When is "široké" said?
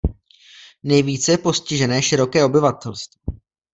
2.01-2.43